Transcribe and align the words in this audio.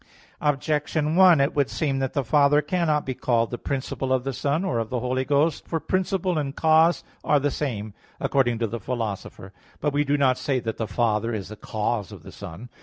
Objection 0.41 1.15
1: 1.15 1.39
It 1.39 1.53
would 1.53 1.69
seem 1.69 1.99
that 1.99 2.13
the 2.13 2.23
Father 2.23 2.63
cannot 2.63 3.05
be 3.05 3.13
called 3.13 3.51
the 3.51 3.57
principle 3.59 4.11
of 4.11 4.23
the 4.23 4.33
Son, 4.33 4.65
or 4.65 4.79
of 4.79 4.89
the 4.89 4.99
Holy 4.99 5.23
Ghost. 5.23 5.67
For 5.67 5.79
principle 5.79 6.39
and 6.39 6.55
cause 6.55 7.03
are 7.23 7.39
the 7.39 7.51
same, 7.51 7.93
according 8.19 8.57
to 8.57 8.65
the 8.65 8.79
Philosopher 8.79 9.53
(Metaph. 9.53 9.75
iv). 9.75 9.79
But 9.79 9.93
we 9.93 10.03
do 10.03 10.17
not 10.17 10.39
say 10.39 10.59
that 10.59 10.77
the 10.77 10.87
Father 10.87 11.31
is 11.35 11.49
the 11.49 11.55
cause 11.55 12.11
of 12.11 12.23
the 12.23 12.31
Son. 12.31 12.69